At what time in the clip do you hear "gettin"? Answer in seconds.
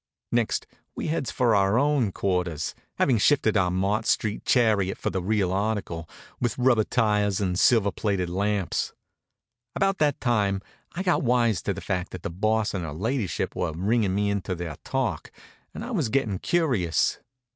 16.09-16.39